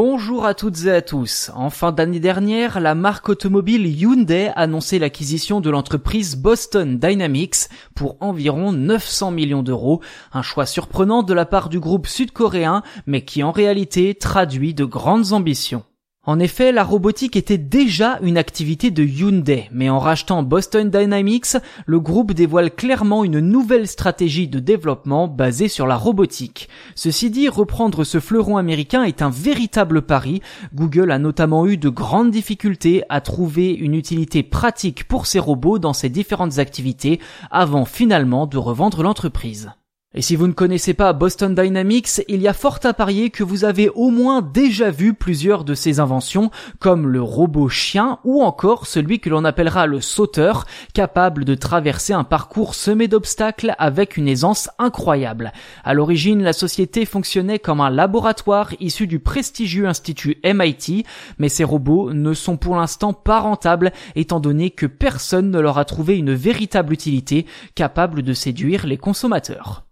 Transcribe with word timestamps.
Bonjour 0.00 0.46
à 0.46 0.54
toutes 0.54 0.84
et 0.84 0.92
à 0.92 1.02
tous. 1.02 1.50
En 1.56 1.70
fin 1.70 1.90
d'année 1.90 2.20
dernière, 2.20 2.78
la 2.78 2.94
marque 2.94 3.30
automobile 3.30 3.84
Hyundai 3.84 4.46
a 4.46 4.60
annoncé 4.60 5.00
l'acquisition 5.00 5.60
de 5.60 5.70
l'entreprise 5.70 6.36
Boston 6.36 7.00
Dynamics 7.00 7.66
pour 7.96 8.16
environ 8.20 8.70
900 8.70 9.32
millions 9.32 9.64
d'euros, 9.64 10.00
un 10.32 10.42
choix 10.42 10.66
surprenant 10.66 11.24
de 11.24 11.34
la 11.34 11.46
part 11.46 11.68
du 11.68 11.80
groupe 11.80 12.06
sud-coréen, 12.06 12.84
mais 13.06 13.24
qui 13.24 13.42
en 13.42 13.50
réalité 13.50 14.14
traduit 14.14 14.72
de 14.72 14.84
grandes 14.84 15.32
ambitions. 15.32 15.82
En 16.28 16.40
effet, 16.40 16.72
la 16.72 16.84
robotique 16.84 17.36
était 17.36 17.56
déjà 17.56 18.18
une 18.20 18.36
activité 18.36 18.90
de 18.90 19.02
Hyundai, 19.02 19.70
mais 19.72 19.88
en 19.88 19.98
rachetant 19.98 20.42
Boston 20.42 20.90
Dynamics, 20.90 21.56
le 21.86 22.00
groupe 22.00 22.34
dévoile 22.34 22.70
clairement 22.70 23.24
une 23.24 23.40
nouvelle 23.40 23.86
stratégie 23.86 24.46
de 24.46 24.58
développement 24.58 25.26
basée 25.26 25.68
sur 25.68 25.86
la 25.86 25.96
robotique. 25.96 26.68
Ceci 26.94 27.30
dit, 27.30 27.48
reprendre 27.48 28.04
ce 28.04 28.20
fleuron 28.20 28.58
américain 28.58 29.04
est 29.04 29.22
un 29.22 29.30
véritable 29.30 30.02
pari. 30.02 30.42
Google 30.74 31.12
a 31.12 31.18
notamment 31.18 31.66
eu 31.66 31.78
de 31.78 31.88
grandes 31.88 32.30
difficultés 32.30 33.04
à 33.08 33.22
trouver 33.22 33.72
une 33.72 33.94
utilité 33.94 34.42
pratique 34.42 35.08
pour 35.08 35.24
ses 35.24 35.38
robots 35.38 35.78
dans 35.78 35.94
ses 35.94 36.10
différentes 36.10 36.58
activités 36.58 37.20
avant 37.50 37.86
finalement 37.86 38.46
de 38.46 38.58
revendre 38.58 39.02
l'entreprise. 39.02 39.70
Et 40.14 40.22
si 40.22 40.36
vous 40.36 40.46
ne 40.46 40.52
connaissez 40.52 40.94
pas 40.94 41.12
Boston 41.12 41.54
Dynamics, 41.54 42.22
il 42.28 42.40
y 42.40 42.48
a 42.48 42.54
fort 42.54 42.80
à 42.84 42.94
parier 42.94 43.28
que 43.28 43.44
vous 43.44 43.66
avez 43.66 43.90
au 43.90 44.08
moins 44.08 44.40
déjà 44.40 44.90
vu 44.90 45.12
plusieurs 45.12 45.64
de 45.64 45.74
ses 45.74 46.00
inventions, 46.00 46.50
comme 46.78 47.06
le 47.06 47.20
robot 47.20 47.68
chien 47.68 48.18
ou 48.24 48.42
encore 48.42 48.86
celui 48.86 49.20
que 49.20 49.28
l'on 49.28 49.44
appellera 49.44 49.86
le 49.86 50.00
sauteur, 50.00 50.64
capable 50.94 51.44
de 51.44 51.54
traverser 51.54 52.14
un 52.14 52.24
parcours 52.24 52.74
semé 52.74 53.06
d'obstacles 53.06 53.74
avec 53.78 54.16
une 54.16 54.28
aisance 54.28 54.70
incroyable. 54.78 55.52
À 55.84 55.92
l'origine, 55.92 56.42
la 56.42 56.54
société 56.54 57.04
fonctionnait 57.04 57.58
comme 57.58 57.82
un 57.82 57.90
laboratoire 57.90 58.72
issu 58.80 59.06
du 59.06 59.18
prestigieux 59.18 59.86
institut 59.86 60.38
MIT, 60.42 61.04
mais 61.38 61.50
ces 61.50 61.64
robots 61.64 62.14
ne 62.14 62.32
sont 62.32 62.56
pour 62.56 62.76
l'instant 62.76 63.12
pas 63.12 63.40
rentables 63.40 63.92
étant 64.16 64.40
donné 64.40 64.70
que 64.70 64.86
personne 64.86 65.50
ne 65.50 65.60
leur 65.60 65.76
a 65.76 65.84
trouvé 65.84 66.16
une 66.16 66.32
véritable 66.32 66.94
utilité 66.94 67.44
capable 67.74 68.22
de 68.22 68.32
séduire 68.32 68.86
les 68.86 68.96
consommateurs. 68.96 69.84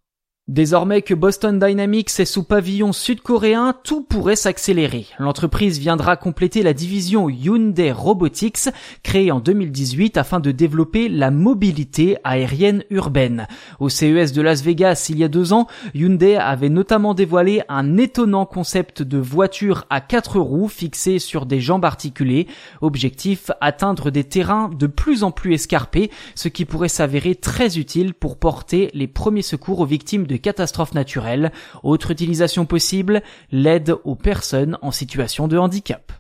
Désormais 0.49 1.03
que 1.03 1.13
Boston 1.13 1.59
Dynamics 1.59 2.21
est 2.21 2.25
sous 2.25 2.45
pavillon 2.45 2.93
sud-coréen, 2.93 3.75
tout 3.83 4.05
pourrait 4.05 4.37
s'accélérer. 4.37 5.07
L'entreprise 5.19 5.81
viendra 5.81 6.17
compléter 6.17 6.63
la 6.63 6.73
division 6.73 7.29
Hyundai 7.29 7.91
Robotics, 7.91 8.69
créée 9.03 9.33
en 9.33 9.41
2018 9.41 10.17
afin 10.17 10.39
de 10.39 10.53
développer 10.53 11.09
la 11.09 11.33
mobilité 11.33 12.19
aérienne 12.23 12.85
urbaine. 12.91 13.49
Au 13.81 13.89
CES 13.89 14.31
de 14.31 14.41
Las 14.41 14.63
Vegas 14.63 15.09
il 15.11 15.19
y 15.19 15.25
a 15.25 15.29
deux 15.29 15.53
ans, 15.53 15.67
Hyundai 15.95 16.37
avait 16.37 16.69
notamment 16.69 17.15
dévoilé 17.15 17.63
un 17.69 17.97
étonnant 17.97 18.47
concept 18.47 19.03
de 19.03 19.19
voiture 19.19 19.85
à 19.91 20.01
quatre 20.01 20.39
roues 20.39 20.69
fixée 20.69 21.19
sur 21.19 21.47
des 21.47 21.59
jambes 21.59 21.85
articulées. 21.85 22.47
Objectif, 22.83 23.51
atteindre 23.61 24.13
des 24.13 24.23
terrains 24.23 24.69
de 24.69 24.87
plus 24.87 25.25
en 25.25 25.33
plus 25.33 25.55
escarpés, 25.55 26.13
ce 26.37 26.47
qui 26.47 26.67
pourrait 26.67 26.89
s'avérer 26.89 27.35
très 27.35 27.79
utile 27.79 28.15
pour 28.15 28.39
porter 28.39 28.91
les 28.95 29.09
premiers 29.09 29.43
secours 29.43 29.81
aux 29.81 29.87
victimes 29.87 30.29
de 30.37 30.43
catastrophes 30.43 30.95
naturelles. 30.95 31.51
Autre 31.83 32.11
utilisation 32.11 32.67
possible, 32.67 33.23
l'aide 33.51 33.97
aux 34.05 34.15
personnes 34.15 34.79
en 34.83 34.91
situation 34.91 35.49
de 35.49 35.59
handicap. 35.59 36.13